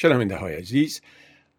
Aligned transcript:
شنونده 0.00 0.36
های 0.36 0.54
عزیز 0.54 1.00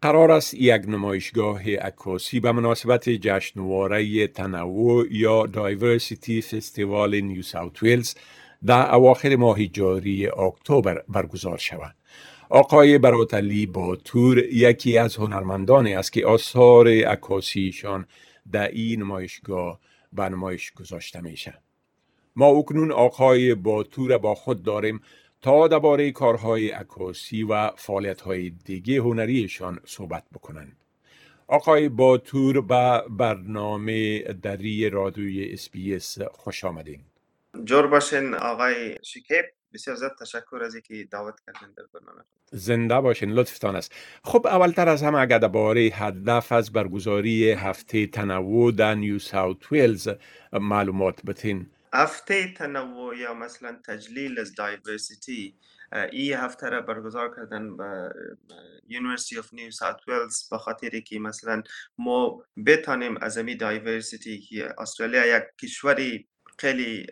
قرار 0.02 0.30
است 0.30 0.54
یک 0.54 0.82
نمایشگاه 0.88 1.74
عکاسی 1.74 2.40
به 2.40 2.52
مناسبت 2.52 3.08
جشنواره 3.08 4.26
تنوع 4.26 5.06
یا 5.10 5.46
دایورسیتی 5.46 6.42
فستیوال 6.42 7.20
نیو 7.20 7.42
ساوت 7.42 7.82
ویلز 7.82 8.14
در 8.66 8.94
اواخر 8.94 9.36
ماه 9.36 9.66
جاری 9.66 10.26
اکتبر 10.26 11.02
برگزار 11.08 11.58
شود. 11.58 11.94
آقای 12.48 12.98
براتلی 12.98 13.66
باتور 13.66 14.38
یکی 14.38 14.98
از 14.98 15.16
هنرمندانی 15.16 15.94
است 15.94 16.12
که 16.12 16.26
آثار 16.26 16.88
عکاسیشان 16.88 18.06
در 18.52 18.68
این 18.68 19.00
نمایشگاه 19.00 19.80
به 20.12 20.28
نمایش 20.28 20.72
گذاشته 20.72 21.20
میشه. 21.20 21.54
ما 22.36 22.46
اکنون 22.46 22.92
آقای 22.92 23.54
باتور 23.54 24.18
با 24.18 24.34
خود 24.34 24.62
داریم 24.62 25.00
تا 25.42 25.68
درباره 25.68 26.12
کارهای 26.12 26.70
عکاسی 26.70 27.42
و 27.42 27.70
فعالیت‌های 27.76 28.50
دیگه 28.50 29.00
هنریشان 29.00 29.80
صحبت 29.84 30.24
بکنند. 30.34 30.76
آقای 31.46 31.88
باتور 31.88 32.60
به 32.60 33.02
برنامه 33.10 34.22
دری 34.22 34.90
رادیوی 34.90 35.54
اس 35.94 36.18
خوش 36.20 36.64
آمدین. 36.64 37.00
جور 37.64 37.86
باشین 37.86 38.34
آقای 38.34 38.98
شکیب 39.02 39.44
بسیار 39.74 39.96
زیاد 39.96 40.16
تشکر 40.20 40.60
از 40.64 40.74
اینکه 40.74 41.08
دعوت 41.10 41.34
کردین 41.46 41.68
در 41.76 41.82
برنامه 41.94 42.24
زنده 42.52 43.00
باشین 43.00 43.30
لطفتان 43.30 43.76
است 43.76 43.92
خب 44.24 44.46
اولتر 44.46 44.88
از 44.88 45.02
همه 45.02 45.18
اگر 45.18 45.38
درباره 45.38 45.80
هدف 45.80 46.52
از 46.52 46.72
برگزاری 46.72 47.50
هفته 47.50 48.06
تنوع 48.06 48.72
در 48.72 48.94
نیو 48.94 49.18
ساوت 49.18 49.72
ویلز 49.72 50.08
معلومات 50.52 51.22
بتین 51.26 51.66
هفته 51.92 52.54
تنوع 52.54 53.16
یا 53.16 53.34
مثلا 53.34 53.78
تجلیل 53.86 54.40
از 54.40 54.54
diversity 54.54 55.54
این 56.12 56.32
هفته 56.32 56.68
را 56.68 56.80
برگزار 56.80 57.36
کردن 57.36 57.76
به 57.76 58.12
University 58.88 59.38
of 59.38 59.54
New 59.54 59.70
South 59.70 60.08
Wales 60.08 60.48
به 60.50 60.58
خاطر 60.58 61.00
که 61.00 61.18
مثلا 61.18 61.62
ما 61.98 62.44
بتانیم 62.66 63.16
از 63.20 63.38
امی 63.38 63.56
diversity 63.56 64.38
که 64.38 64.74
استرالیا 64.78 65.36
یک 65.36 65.44
کشوری 65.62 66.28
خیلی 66.58 67.06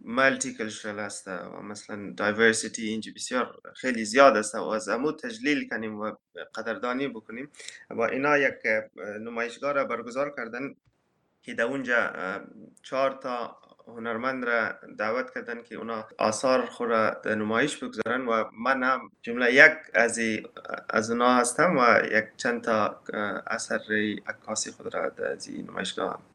multicultural 0.00 0.98
است 0.98 1.28
و 1.28 1.62
مثلا 1.62 2.12
diversity 2.16 2.88
اینجا 2.88 3.12
بسیار 3.16 3.60
خیلی 3.74 4.04
زیاد 4.04 4.36
است 4.36 4.54
و 4.54 4.62
از 4.62 4.88
امو 4.88 5.12
تجلیل 5.12 5.68
کنیم 5.68 6.00
و 6.00 6.12
قدردانی 6.54 7.08
بکنیم 7.08 7.50
و 7.90 8.00
اینا 8.00 8.38
یک 8.38 8.54
نمایشگاه 9.20 9.72
را 9.72 9.84
برگزار 9.84 10.34
کردن 10.36 10.74
که 11.42 11.54
در 11.54 11.64
اونجا 11.64 12.12
چهار 12.82 13.18
تا 13.22 13.58
هنرمند 13.86 14.44
را 14.44 14.72
دعوت 14.98 15.34
کردن 15.34 15.62
که 15.62 15.74
اونا 15.74 16.04
آثار 16.18 16.66
خود 16.66 16.88
را 16.88 17.10
در 17.10 17.34
نمایش 17.34 17.76
بگذارن 17.76 18.26
و 18.26 18.44
من 18.58 18.82
هم 18.82 19.10
جمله 19.22 19.54
یک 19.54 19.72
از 19.94 20.18
از 20.90 21.10
اونا 21.10 21.34
هستم 21.34 21.76
و 21.78 22.06
یک 22.12 22.24
چند 22.36 22.62
تا 22.62 23.00
اثر 23.46 23.80
عکاسی 24.26 24.70
خود 24.70 24.94
را 24.94 25.08
در 25.08 25.36
این 25.48 25.66
نمایشگاه 25.70 26.33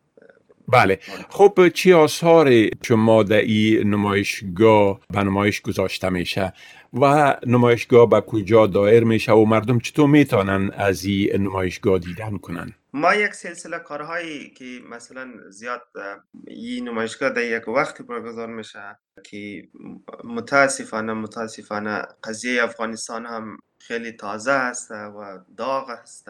بله. 0.71 0.99
خب 1.29 1.67
چی 1.73 1.93
آثار 1.93 2.51
شما 2.83 3.23
در 3.23 3.37
این 3.37 3.89
نمایشگاه 3.89 4.99
به 5.09 5.23
نمایش 5.23 5.61
گذاشته 5.61 6.09
میشه 6.09 6.53
و 6.93 7.35
نمایشگاه 7.45 8.09
به 8.09 8.21
کجا 8.21 8.67
دایر 8.67 9.03
میشه 9.03 9.31
و 9.31 9.45
مردم 9.45 9.79
چطور 9.79 10.07
می‌تونن 10.07 10.71
از 10.73 11.05
این 11.05 11.41
نمایشگاه 11.41 11.99
دیدن 11.99 12.37
کنن؟ 12.37 12.73
ما 12.93 13.15
یک 13.15 13.33
سلسله 13.33 13.79
کارهایی 13.79 14.49
که 14.49 14.65
مثلا 14.89 15.27
زیاد 15.49 15.81
این 16.47 16.89
نمایشگاه 16.89 17.29
در 17.29 17.43
یک 17.43 17.67
وقت 17.67 18.01
برگزار 18.01 18.47
میشه 18.47 18.97
که 19.23 19.67
متاسفانه 20.23 21.13
متاسفانه 21.13 22.01
قضیه 22.23 22.63
افغانستان 22.63 23.25
هم 23.25 23.57
خیلی 23.79 24.11
تازه 24.11 24.51
است 24.51 24.91
و 24.91 25.39
داغ 25.57 25.89
است. 25.89 26.29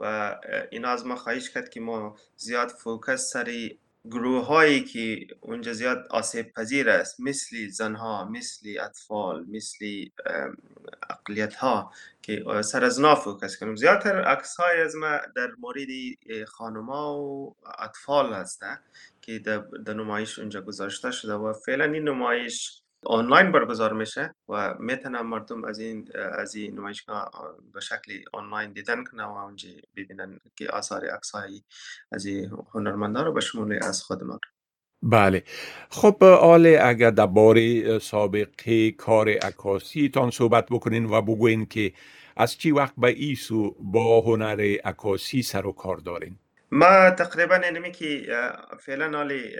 و 0.00 0.36
این 0.70 0.84
از 0.84 1.06
ما 1.06 1.16
خواهش 1.16 1.50
کرد 1.50 1.68
که 1.68 1.80
ما 1.80 2.16
زیاد 2.36 2.68
فوکس 2.68 3.30
سری 3.32 3.78
گروه 4.04 4.46
هایی 4.46 4.84
که 4.84 5.26
اونجا 5.40 5.72
زیاد 5.72 6.06
آسیب 6.10 6.52
پذیر 6.52 6.90
است. 6.90 7.20
مثل 7.20 7.68
زنها 7.68 8.24
مثل 8.24 8.76
اطفال 8.80 9.46
مثل 9.48 10.04
اقلیت 11.10 11.54
ها 11.54 11.92
که 12.22 12.44
سر 12.62 12.84
از 12.84 13.00
فوکس 13.00 13.56
کنیم. 13.56 13.76
زیادتر 13.76 14.22
عکس 14.22 14.56
های 14.56 14.80
از 14.80 14.96
ما 14.96 15.18
در 15.36 15.50
مورد 15.58 15.88
خانما 16.46 17.18
و 17.18 17.54
اطفال 17.78 18.32
هسته 18.32 18.78
که 19.22 19.38
در 19.38 19.94
نمایش 19.94 20.38
اونجا 20.38 20.60
گذاشته 20.60 21.10
شده 21.10 21.34
و 21.34 21.52
فعلا 21.52 21.84
این 21.84 22.08
نمایش 22.08 22.82
آنلاین 23.06 23.52
برگزار 23.52 23.92
میشه 23.92 24.34
و 24.48 24.74
می‌تونن 24.78 25.20
مردم 25.20 25.64
از 25.64 25.78
این 25.78 26.08
از 26.38 26.54
این 26.54 26.74
نمایشگاه 26.74 27.30
به 27.74 27.80
شکل 27.80 28.12
آنلاین 28.32 28.72
دیدن 28.72 29.04
کنن 29.04 29.24
و 29.24 29.36
اونجا 29.36 29.68
ببینن 29.96 30.40
که 30.56 30.68
آثار 30.68 31.04
عکسایی 31.04 31.64
از 32.12 32.26
این 32.26 32.50
هنرمندان 32.74 33.24
رو 33.24 33.32
به 33.32 33.40
شمول 33.40 33.78
از 33.82 34.02
خودمان. 34.02 34.38
بله. 35.02 35.44
خب 35.90 36.24
آله 36.24 36.80
اگر 36.82 37.10
درباره 37.10 37.98
سابقه 37.98 38.90
کار 38.90 39.28
عکاسی 39.28 40.08
تان 40.08 40.30
صحبت 40.30 40.66
بکنین 40.70 41.04
و 41.04 41.22
بگوین 41.22 41.66
که 41.66 41.92
از 42.36 42.58
چی 42.58 42.70
وقت 42.70 42.94
به 42.98 43.08
ایسو 43.08 43.76
با 43.80 44.20
هنر 44.20 44.76
عکاسی 44.84 45.42
سر 45.42 45.66
و 45.66 45.72
کار 45.72 45.96
دارین؟ 45.96 46.38
ما 46.72 47.10
تقریبا 47.10 47.54
اینمی 47.54 47.92
که 47.92 48.36
فعلا 48.80 49.18
حالی 49.18 49.56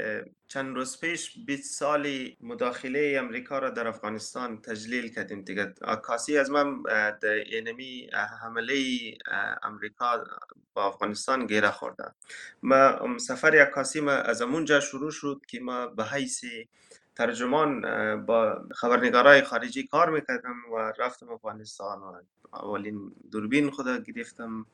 چند 0.48 0.76
روز 0.76 1.00
پیش 1.00 1.38
20 1.46 1.78
سال 1.78 2.28
مداخله 2.40 3.16
امریکا 3.18 3.58
را 3.58 3.70
در 3.70 3.88
افغانستان 3.88 4.62
تجلیل 4.62 5.14
کردیم. 5.14 5.42
دیگه 5.42 5.74
عکاسی 5.82 6.38
از 6.38 6.50
من 6.50 6.82
اینمی 7.46 8.10
حمله 8.42 8.74
امریکا 9.62 10.24
با 10.74 10.86
افغانستان 10.86 11.46
گیره 11.46 11.70
خورده. 11.70 12.04
ما 12.62 13.18
سفر 13.18 13.62
عکاسی 13.62 14.00
ما 14.00 14.12
از 14.12 14.42
اونجا 14.42 14.80
شروع 14.80 15.10
شد 15.10 15.40
که 15.48 15.60
ما 15.60 15.86
به 15.86 16.04
حیث 16.04 16.44
ترجمان 17.16 17.80
با 18.26 18.64
خبرنگارای 18.74 19.42
خارجی 19.42 19.86
کار 19.86 20.10
می‌کردم 20.10 20.56
و 20.72 20.92
رفتم 20.98 21.28
افغانستان 21.28 21.98
و 21.98 22.20
اولین 22.56 23.12
دوربین 23.30 23.70
خود 23.70 24.04
گرفتم. 24.04 24.66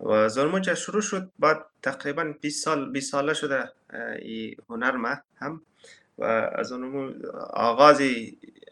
و 0.00 0.28
زلمونجا 0.28 0.74
شروع 0.74 1.02
شد. 1.02 1.30
بعد 1.38 1.66
تقریبا 1.82 2.34
20 2.40 2.64
سال 2.64 2.92
20 2.92 3.10
ساله 3.10 3.34
شده 3.34 3.72
این 4.18 4.56
هنر 4.68 4.96
ما 4.96 5.16
هم. 5.36 5.62
و 6.18 6.24
از 6.54 6.72
اون 6.72 7.22
آغاز 7.50 8.00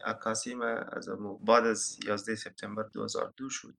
عکاسی 0.05 0.53
ما 0.53 0.65
از 0.65 1.09
بعد 1.45 1.65
از 1.65 1.99
11 2.07 2.35
سپتامبر 2.35 2.83
2002 2.83 3.49
شد. 3.49 3.73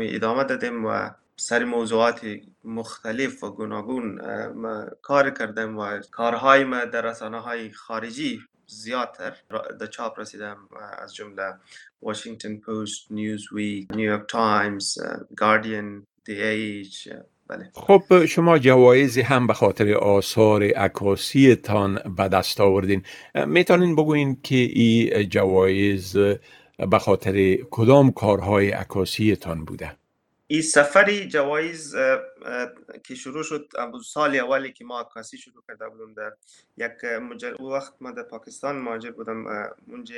ادامه 0.00 0.44
دادیم 0.44 0.84
و 0.84 1.10
سر 1.36 1.64
موضوعات 1.64 2.20
مختلف 2.64 3.44
و 3.44 3.50
گوناگون 3.50 4.20
ما 4.46 4.86
کار 5.02 5.30
کردم 5.30 5.78
و 5.78 6.00
کارهای 6.10 6.64
ما 6.64 6.84
در 6.84 7.02
رسانه 7.02 7.40
های 7.40 7.72
خارجی 7.72 8.42
زیادتر 8.66 9.36
در 9.80 9.86
چاپ 9.86 10.20
رسیدم 10.20 10.56
از 10.98 11.14
جمله 11.14 11.54
واشنگتن 12.02 12.56
پست، 12.56 13.12
نیوزویک، 13.12 13.88
نیویورک 13.94 14.26
تایمز، 14.28 14.98
گاردین، 15.36 16.06
The 16.24 16.42
Age 16.42 17.08
بله. 17.48 17.70
خب 17.74 18.24
شما 18.26 18.58
جوایزی 18.58 19.20
هم 19.20 19.46
به 19.46 19.54
خاطر 19.54 19.94
آثار 19.94 20.62
عکاسیتان 20.62 22.00
به 22.16 22.28
دست 22.28 22.60
آوردین. 22.60 23.02
می‌تونین 23.46 23.96
بگوین 23.96 24.40
که 24.42 24.56
این 24.56 25.28
جوایز 25.28 26.16
به 26.90 26.98
خاطر 27.00 27.58
کدام 27.70 28.10
کارهای 28.10 28.70
عکاسیتان 28.70 29.64
بوده؟ 29.64 29.96
این 30.46 30.62
سفری 30.62 31.28
جوایز 31.28 31.94
که 33.04 33.14
شروع 33.14 33.42
شد 33.42 33.68
سال 34.04 34.36
اولی 34.36 34.72
که 34.72 34.84
ما 34.84 35.00
عکاسی 35.00 35.38
شروع 35.38 35.62
کرده 35.68 35.88
بودم 35.88 36.14
در 36.14 36.32
یک 36.76 37.04
مجل... 37.04 37.62
وقت 37.62 37.94
ما 38.00 38.10
در 38.10 38.22
پاکستان 38.22 38.76
مهاجر 38.76 39.10
بودم 39.10 39.46
اونجا 39.88 40.14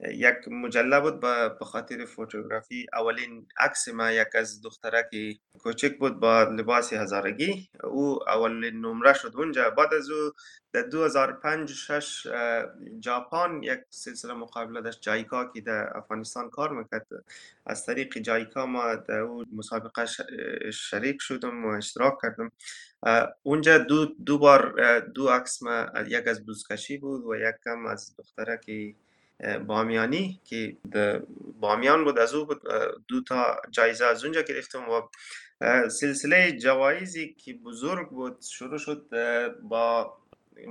یک 0.00 0.48
مجله 0.48 1.00
بود 1.00 1.20
به 1.20 1.64
خاطر 1.64 2.04
فوتوگرافی. 2.04 2.86
اولین 2.92 3.46
عکس 3.58 3.88
ما 3.88 4.10
یک 4.10 4.28
از 4.34 4.62
دختره 4.62 5.08
که 5.10 5.34
کوچک 5.58 5.98
بود 5.98 6.20
با 6.20 6.42
لباس 6.42 6.92
هزارگی. 6.92 7.68
او 7.84 8.28
اولین 8.28 8.80
نمره 8.80 9.12
شد. 9.12 9.32
اونجا 9.36 9.70
بعد 9.70 9.94
از 9.94 10.10
او 10.10 10.32
در 10.72 10.82
2005 10.82 11.72
6 11.72 12.26
ژاپن 13.04 13.62
یک 13.62 13.80
سلسله 13.90 14.34
مقابله 14.34 14.80
داشت. 14.80 15.02
جایکا 15.02 15.44
که 15.44 15.60
در 15.60 15.96
افغانستان 15.96 16.50
کار 16.50 16.70
می‌کرد. 16.72 17.06
از 17.66 17.86
طریق 17.86 18.18
جایکا 18.18 18.66
ما 18.66 18.94
در 18.94 19.18
او 19.18 19.44
مسابقه 19.52 20.06
شریک 20.70 21.16
شدم 21.20 21.64
و 21.64 21.68
اشتراک 21.68 22.14
کردم. 22.22 22.52
اونجا 23.42 23.78
دو 23.78 24.04
دو 24.04 24.38
بار 24.38 25.00
دو 25.00 25.28
عکس 25.28 25.62
ما 25.62 25.86
یک 26.06 26.28
از 26.28 26.46
بوزکشی 26.46 26.98
بود 26.98 27.24
و 27.24 27.36
یک 27.36 27.54
کم 27.64 27.86
از 27.86 28.16
که 28.66 28.94
بامیانی 29.66 30.40
که 30.44 30.76
بامیان 31.60 32.04
بود 32.04 32.18
از 32.18 32.34
او 32.34 32.46
بود 32.46 32.62
دو 33.08 33.22
تا 33.22 33.56
جایزه 33.70 34.04
از 34.04 34.24
اونجا 34.24 34.42
گرفتم 34.42 34.88
و 34.88 35.02
سلسله 35.88 36.52
جوایزی 36.52 37.34
که 37.44 37.54
بزرگ 37.54 38.08
بود 38.08 38.42
شروع 38.42 38.78
شد 38.78 39.06
با 39.62 40.16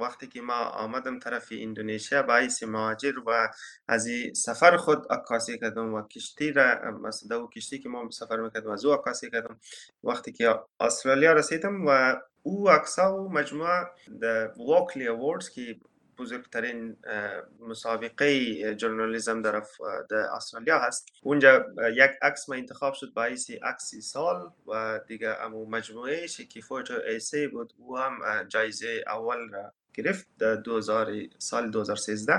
وقتی 0.02 0.28
که 0.28 0.42
ما 0.42 0.54
آمدم 0.54 1.20
طرف 1.20 1.48
اندونزیا 1.52 2.24
به 2.24 2.34
حیث 2.34 2.64
مهاجر 2.64 3.20
و 3.28 3.48
از 3.88 4.08
سفر 4.34 4.78
خود 4.78 5.06
عکاسی 5.12 5.60
کردم 5.60 5.94
و 5.94 6.08
کشتی 6.08 6.52
را 6.52 6.92
مثلا 6.92 7.40
دو 7.40 7.48
کشتی 7.48 7.80
که 7.80 7.90
ما 7.90 8.10
سفر 8.12 8.38
می‌کردم 8.38 8.70
از 8.72 8.86
او 8.86 8.94
عکاسی 8.94 9.30
کردم. 9.30 9.60
وقتی 10.04 10.32
که 10.32 10.56
استرالیا 10.80 11.34
رسیدم 11.34 11.86
و 11.88 12.16
او 12.44 12.70
عکسا 12.70 13.18
و 13.18 13.32
مجموعه 13.32 13.86
د 14.22 14.24
واکلی 14.58 15.08
اووردز 15.08 15.50
که 15.50 15.76
بزرگترین 16.18 16.98
مسابقه 17.60 18.76
جورنالیزم 18.76 19.42
در 19.42 19.64
استرالیا 20.36 20.80
هست. 20.80 21.08
اونجا 21.22 21.66
یک 21.96 22.12
عکس 22.22 22.50
ما 22.50 22.56
انتخاب 22.56 22.94
شد 22.94 23.14
با 23.14 23.24
حیث 23.24 23.52
عکس 23.52 23.96
سال 23.96 24.52
و 24.68 25.00
دیگه 25.08 25.30
امو 25.30 25.66
مجموعه 25.70 26.28
که 26.28 26.62
فوتو 26.62 26.94
ایسی 27.08 27.48
بود. 27.48 27.74
او 27.78 27.98
هم 27.98 28.44
جایزه 28.48 29.04
اول 29.08 29.50
را 29.50 29.74
گرفت 29.94 30.28
در 30.40 30.56
2000 30.56 31.14
سال 31.38 31.72
2013 31.72 32.34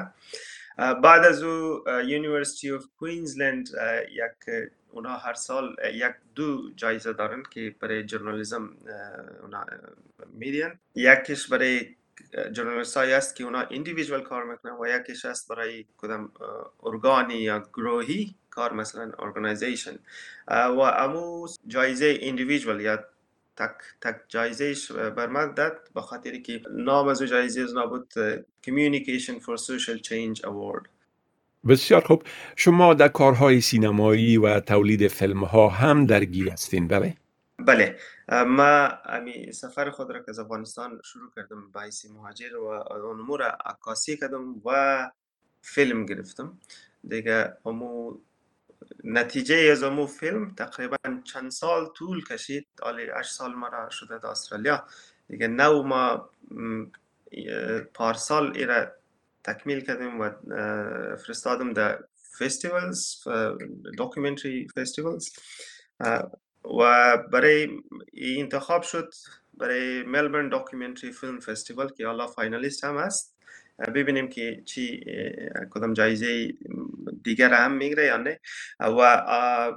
بعد 0.77 1.25
از 1.25 1.43
او 1.43 1.85
University 1.89 2.71
of 2.71 2.85
Queensland 2.99 3.69
یک 4.11 4.71
اونا 4.91 5.17
هر 5.17 5.35
سال 5.35 5.77
یک 5.95 6.13
دو 6.35 6.71
جایزه 6.77 7.13
دارن 7.13 7.43
که 7.51 7.75
برای 7.81 8.05
journalism 8.05 8.77
اونا 9.43 9.65
میدین. 10.33 10.73
یکیش 10.95 11.49
برای 11.49 11.97
journalist 12.53 12.97
هایی 12.97 13.13
است 13.13 13.37
که 13.37 13.45
اونا 13.45 13.61
individual 13.61 14.23
کار 14.23 14.45
می‌کنن 14.45 14.73
و 14.73 14.87
یکیش 14.87 15.25
است 15.25 15.49
برای 15.49 15.85
کدام 15.97 16.33
ارگانی 16.83 17.35
یا 17.35 17.59
گروهی 17.73 18.35
کار 18.51 18.73
مثلا 18.73 19.13
organisation 19.19 19.99
و 20.49 20.81
امو 20.81 21.49
جایزه 21.67 22.19
individual 22.23 22.81
یا 22.81 23.05
تک 23.57 23.75
تک 24.01 24.17
جایزهش 24.29 24.93
بر 24.93 25.27
من 25.27 25.55
داد 25.55 25.89
به 25.95 26.01
خاطر 26.01 26.39
که 26.39 26.63
نام 26.71 27.09
از 27.09 27.23
جایزه 27.23 27.67
نبود 27.75 28.13
Communication 28.67 29.41
for 29.41 29.57
Social 29.57 29.99
Change 30.09 30.41
Award. 30.41 30.89
بسیار 31.69 32.01
خوب. 32.01 32.23
شما 32.57 32.95
در 32.95 33.09
کارهای 33.09 33.61
سینمایی 33.61 34.37
و 34.37 34.61
تولید 34.61 35.09
فیلم 35.09 35.45
ها 35.45 35.69
هم 35.69 36.07
درگیر 36.07 36.51
هستین 36.51 36.89
بله؟ 36.89 37.15
بله. 37.67 37.99
ما 38.29 38.89
امی 39.05 39.53
سفر 39.53 39.91
خود 39.91 40.11
را 40.11 40.23
که 40.23 40.41
افغانستان 40.41 41.01
شروع 41.05 41.31
کردم 41.37 41.71
با 41.71 41.81
مهاجر 42.15 42.57
و 42.57 42.67
اون 42.67 43.21
امور 43.21 43.43
عکاسی 43.43 44.17
کردم 44.17 44.63
و 44.65 45.11
فیلم 45.63 46.07
گرفتم. 46.07 46.59
دیگه 47.09 47.57
امو 47.67 48.19
نتیجه 49.05 49.57
از 49.73 49.83
امو 49.83 50.07
فیلم 50.07 50.55
تقریبا 50.55 50.97
چند 51.25 51.51
سال 51.51 51.87
طول 51.87 52.25
کشید. 52.25 52.67
حالی 52.83 53.03
8 53.15 53.33
سال 53.33 53.55
مرا 53.55 53.91
شده 53.91 54.19
در 54.19 54.27
استرالیا. 54.27 54.87
دیگه 55.29 55.49
نو 55.49 55.83
ما 55.83 56.31
پارسال 57.95 58.57
ایره 58.57 58.93
تکمیل 59.45 59.81
کردیم 59.81 60.21
و 60.21 60.31
فرستادم 61.17 61.73
در 61.73 62.05
festivals 62.39 63.29
documentary 63.97 64.69
festivals 64.77 65.31
و 66.65 67.17
برای 67.33 67.69
انتخاب 68.15 68.83
شد 68.83 69.15
برای 69.55 70.03
Melbourne 70.03 70.49
Documentary 70.49 71.13
Film 71.13 71.41
Festival 71.41 71.89
که 71.89 72.07
حالا 72.07 72.27
finalist 72.27 72.85
هم 72.85 72.97
هست. 72.97 73.35
ببینیم 73.95 74.29
که 74.29 74.63
چی 74.65 75.05
کدام 75.71 75.93
جایزه 75.93 76.53
دیگر 77.23 77.55
هم 77.55 77.73
می‌گیره 77.73 78.05
یا 78.05 78.17
نه. 78.17 78.41
و 78.81 79.23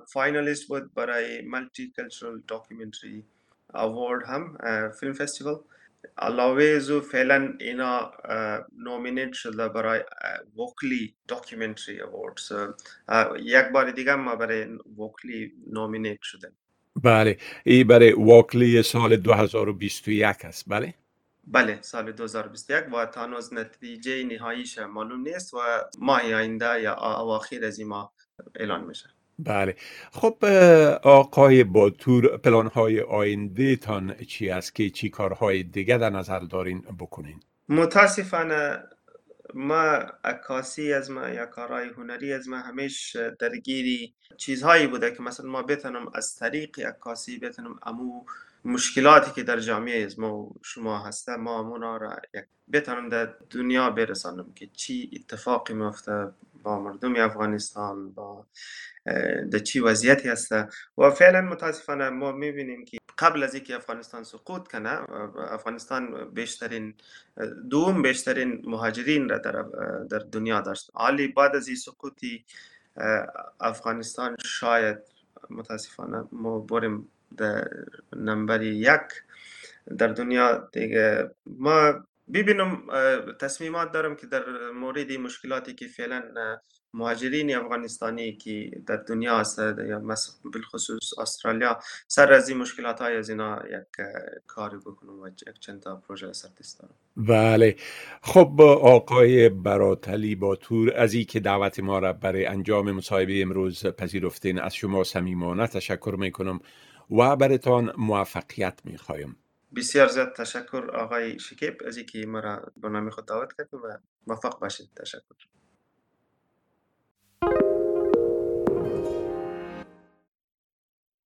finalist 0.07 0.67
بود 0.67 0.93
برای 0.93 1.41
multicultural 1.41 2.41
documentary 2.47 3.23
award 3.73 4.25
هم 4.25 4.57
film 4.99 5.13
festival 5.13 5.63
علاوه 6.17 6.79
فعلا 6.99 7.53
اینا 7.59 8.11
nominate 8.77 9.33
شده 9.33 9.67
برای 9.67 10.03
Walkley 10.57 11.15
Documentary 11.27 12.01
Award 12.01 12.39
یک 13.39 13.65
بار 13.73 13.91
دیگه 13.91 14.15
ما 14.15 14.35
برای 14.35 14.67
Walkley 14.97 15.53
nominate 15.71 16.21
شده 16.21 16.51
بله. 17.03 17.37
این 17.63 17.87
برای 17.87 18.11
Walkley 18.11 18.83
سال 18.83 19.15
2021 19.15 20.45
است. 20.45 20.63
بله؟ 20.67 20.93
بله 21.47 21.77
سال 21.81 22.11
2021 22.11 22.93
و 22.93 23.05
تا 23.05 23.15
هنوز 23.15 23.53
نتیجه 23.53 24.23
نهاییش 24.23 24.77
معلوم 24.77 25.21
نیست 25.21 25.53
و 25.53 25.57
ماه 25.99 26.33
آینده 26.33 26.81
یا 26.81 26.93
اواخیر 26.93 27.65
از 27.65 27.79
این 27.79 27.87
ماه 27.87 28.13
اعلان 28.55 28.83
میشه. 28.83 29.09
بله. 29.39 29.75
خب 30.11 30.45
آقای 31.03 31.63
باتور 31.63 32.37
پلان 32.37 32.67
های 32.67 33.01
آینده 33.01 33.75
تان 33.75 34.13
چی 34.13 34.49
است؟ 34.49 34.75
که 34.75 34.89
چی 34.89 35.09
کارهای 35.09 35.63
دیگه 35.63 35.97
در 35.97 36.09
نظر 36.09 36.39
دارین 36.39 36.81
بکنین؟ 36.99 37.39
متاسفانه 37.69 38.79
ما 39.53 39.81
عکاسی 40.23 40.93
از 40.93 41.11
ما 41.11 41.29
یا 41.29 41.45
کارهای 41.45 41.87
هنری 41.87 42.33
از 42.33 42.49
ما 42.49 42.57
همیش 42.57 43.15
درگیری 43.15 44.13
چیزهایی 44.37 44.87
بوده 44.87 45.11
که 45.11 45.21
مثلا 45.21 45.45
ما 45.49 45.61
بتونم 45.61 46.11
از 46.13 46.35
طریق 46.35 46.79
عکاسی 46.79 47.39
بتونم 47.39 47.79
امو 47.83 48.25
مشکلاتی 48.65 49.31
که 49.31 49.43
در 49.43 49.59
جامعه 49.59 50.05
از 50.05 50.19
ما 50.19 50.37
و 50.37 50.55
شما 50.63 50.99
هسته 50.99 51.35
ما 51.35 51.59
اونا 51.59 51.97
را 51.97 52.19
بتونم 52.73 53.09
در 53.09 53.33
دنیا 53.49 53.89
برسانم 53.89 54.53
که 54.53 54.67
چی 54.67 55.11
اتفاقی 55.15 55.73
میفته 55.73 56.27
با 56.63 56.79
مردم 56.79 57.15
افغانستان 57.15 58.11
با 58.11 58.45
در 59.51 59.59
چی 59.59 59.79
وضعیتی 59.79 60.29
هسته. 60.29 60.67
و 60.97 61.09
فعلا 61.11 61.41
متاسفانه 61.41 62.09
ما 62.09 62.31
می‌بینیم 62.31 62.85
که 62.85 62.96
قبل 63.17 63.43
از 63.43 63.53
اینکه 63.55 63.75
افغانستان 63.75 64.23
سقوط 64.23 64.67
کنه 64.67 64.89
افغانستان 65.53 66.29
بیشترین 66.33 66.93
دوم 67.69 68.01
بیشترین 68.01 68.61
مهاجرین 68.65 69.29
را 69.29 69.37
در, 69.37 69.61
در 70.09 70.19
دنیا 70.19 70.61
داشت. 70.61 70.91
حالی 70.93 71.27
بعد 71.27 71.55
از 71.55 71.67
این 71.67 71.77
سقوطی 71.77 72.45
افغانستان 73.59 74.37
شاید 74.45 74.97
متاسفانه 75.49 76.23
ما 76.31 76.59
بریم 76.59 77.09
در 77.37 77.67
نمبر 78.15 78.61
یک 78.61 79.01
در 79.97 80.07
دنیا 80.07 80.69
دیگه. 80.71 81.31
ما 81.45 81.93
ببینم 82.33 82.83
تصمیمات 83.39 83.91
دارم 83.91 84.15
که 84.15 84.27
در 84.27 84.43
مورد 84.71 85.11
مشکلاتی 85.11 85.73
که 85.73 85.87
فعلا 85.87 86.23
مهاجرین 86.97 87.55
افغانستانی 87.55 88.33
که 88.33 88.71
در 88.87 88.95
دنیا 88.95 89.39
هست 89.39 89.59
یا 89.59 90.01
بالخصوص 90.43 91.19
استرالیا 91.19 91.79
سر 92.07 92.33
از 92.33 92.49
این 92.49 92.57
مشکلات 92.57 93.01
های 93.01 93.17
از 93.17 93.29
اینا 93.29 93.61
یک 93.69 94.07
کاری 94.47 94.77
بکنم 94.77 95.19
و 95.19 95.27
یک 95.27 95.59
چند 95.59 95.81
تا 95.81 95.95
پروژه 95.95 96.33
سر 96.33 96.49
دارم. 96.79 96.93
بله. 97.17 97.75
خب 98.21 98.61
آقای 98.61 99.49
براتلی 99.49 100.35
باتور 100.35 100.93
از 100.95 101.13
این 101.13 101.25
که 101.25 101.39
دعوت 101.39 101.79
ما 101.79 101.99
را 101.99 102.13
برای 102.13 102.45
انجام 102.45 102.91
مصاحبه 102.91 103.41
امروز 103.41 103.85
پذیرفتین 103.85 104.59
از 104.59 104.75
شما 104.75 105.03
صمیمانه 105.03 105.67
تشکر 105.67 106.15
می‌کنم 106.19 106.59
و 107.11 107.35
برتان 107.35 107.93
موفقیت 107.97 108.79
می‌خوایم. 108.83 109.35
بسیار 109.75 110.07
زیاد 110.07 110.33
تشکر 110.33 110.91
آقای 110.93 111.39
شکیب 111.39 111.77
از 111.87 111.97
اینکه 111.97 112.25
مرا 112.27 112.61
برنامه 112.77 113.11
خود 113.11 113.25
دعوت 113.25 113.53
کرد 113.57 113.73
و 113.73 113.97
موفق 114.27 114.59
باشید 114.59 114.89
تشکر. 114.95 115.21